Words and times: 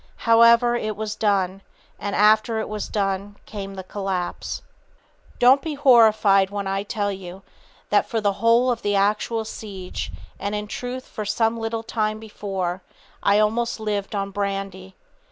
However, 0.25 0.73
it 0.75 0.95
was 0.95 1.13
done, 1.15 1.61
and 1.99 2.15
after 2.15 2.59
it 2.59 2.67
was 2.67 2.87
done 2.87 3.37
came 3.45 3.75
the 3.75 3.83
collapse. 3.83 4.63
[Sidenote: 4.63 4.65
Enduring 4.73 5.05
Power 5.05 5.11
of 5.11 5.21
Mind] 5.21 5.39
"Don't 5.39 5.61
be 5.61 5.75
horrified 5.75 6.49
when 6.49 6.65
I 6.67 6.81
tell 6.81 7.11
you 7.11 7.43
that 7.91 8.09
for 8.09 8.19
the 8.19 8.33
whole 8.33 8.71
of 8.71 8.81
the 8.81 8.95
actual 8.95 9.45
siege, 9.45 10.11
and 10.39 10.55
in 10.55 10.65
truth 10.65 11.05
for 11.07 11.23
some 11.23 11.59
little 11.59 11.83
time 11.83 12.19
before, 12.19 12.81
I 13.21 13.37
almost 13.37 13.79
lived 13.79 14.15
on 14.15 14.31
brandy. 14.31 14.95